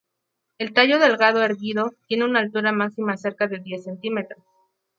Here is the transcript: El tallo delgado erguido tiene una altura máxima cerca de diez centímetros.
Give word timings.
El 0.57 0.73
tallo 0.73 0.97
delgado 0.97 1.43
erguido 1.43 1.91
tiene 2.07 2.25
una 2.25 2.39
altura 2.39 2.71
máxima 2.71 3.17
cerca 3.17 3.45
de 3.45 3.59
diez 3.59 3.83
centímetros. 3.83 4.43